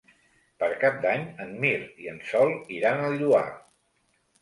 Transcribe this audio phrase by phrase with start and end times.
[0.63, 3.47] Per Cap d'Any en Mirt i en Sol iran al Lloar.